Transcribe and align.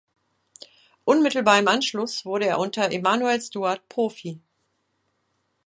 Unmittelbar 1.05 1.59
im 1.59 1.67
Anschluss 1.67 2.25
wurde 2.25 2.47
er 2.47 2.57
unter 2.57 2.91
Emanuel 2.91 3.39
Steward 3.39 3.87
Profi. 3.87 4.41